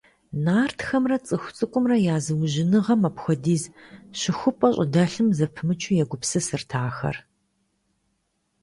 [0.43, 3.63] Нартхэмрэ цӀыху цӀыкӀумрэ я зыужьыныгъэм апхуэдиз
[4.19, 7.17] щыхупӀэ щӀыдэлъым зэпымычу егупсысырт ахэр.